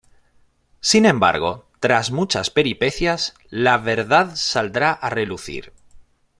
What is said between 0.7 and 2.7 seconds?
Sin embargo, tras muchas